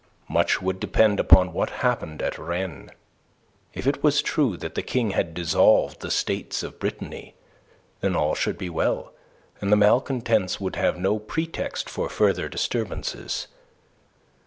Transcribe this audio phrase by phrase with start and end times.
[0.27, 2.89] Much would depend upon what happened at Rennes.
[3.75, 7.35] If it was true that the King had dissolved the States of Brittany,
[7.99, 9.13] then all should be well,
[9.61, 13.45] and the malcontents would have no pretext for further disturbances.